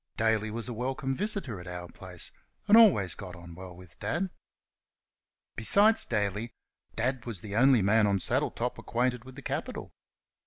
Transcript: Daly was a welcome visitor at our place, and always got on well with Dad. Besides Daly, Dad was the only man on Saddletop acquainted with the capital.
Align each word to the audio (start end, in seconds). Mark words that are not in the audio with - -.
Daly 0.17 0.49
was 0.49 0.67
a 0.67 0.73
welcome 0.73 1.13
visitor 1.13 1.59
at 1.59 1.67
our 1.67 1.87
place, 1.87 2.31
and 2.67 2.75
always 2.75 3.13
got 3.13 3.35
on 3.35 3.53
well 3.53 3.77
with 3.77 3.99
Dad. 3.99 4.31
Besides 5.55 6.05
Daly, 6.07 6.49
Dad 6.95 7.27
was 7.27 7.41
the 7.41 7.55
only 7.55 7.83
man 7.83 8.07
on 8.07 8.17
Saddletop 8.17 8.79
acquainted 8.79 9.25
with 9.25 9.35
the 9.35 9.43
capital. 9.43 9.93